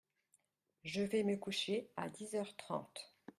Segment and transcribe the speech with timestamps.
[0.83, 3.13] Je vais me coucher à dix heures trente.